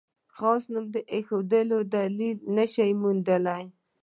خاص 0.35 0.63
نوم 0.73 0.85
ایښودل 1.13 1.67
دلیل 1.93 2.37
نه 2.55 2.65
شي 2.73 2.89
موندلای. 3.01 3.65